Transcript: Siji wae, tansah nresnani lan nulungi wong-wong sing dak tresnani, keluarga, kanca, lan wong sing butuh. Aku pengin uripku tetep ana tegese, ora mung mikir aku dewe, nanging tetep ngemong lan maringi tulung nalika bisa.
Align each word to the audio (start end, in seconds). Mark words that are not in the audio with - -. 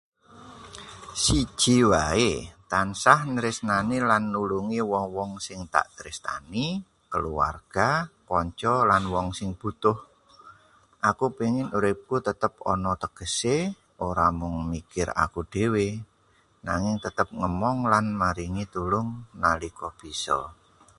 Siji 1.23 1.75
wae, 1.91 2.31
tansah 2.71 3.19
nresnani 3.35 3.97
lan 4.09 4.23
nulungi 4.35 4.79
wong-wong 4.91 5.31
sing 5.45 5.59
dak 5.73 5.87
tresnani, 5.97 6.65
keluarga, 7.13 7.89
kanca, 8.29 8.73
lan 8.89 9.03
wong 9.13 9.27
sing 9.37 9.49
butuh. 9.61 9.97
Aku 11.09 11.25
pengin 11.37 11.67
uripku 11.77 12.15
tetep 12.27 12.53
ana 12.71 12.91
tegese, 13.01 13.57
ora 14.07 14.27
mung 14.39 14.55
mikir 14.71 15.07
aku 15.23 15.39
dewe, 15.55 15.87
nanging 16.67 16.95
tetep 17.05 17.27
ngemong 17.39 17.79
lan 17.91 18.05
maringi 18.21 18.65
tulung 18.73 19.09
nalika 19.41 19.87
bisa. 19.99 20.39